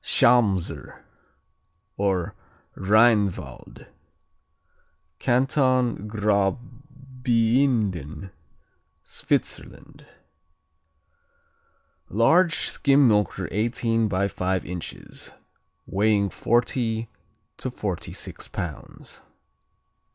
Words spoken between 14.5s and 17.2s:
inches, weighing forty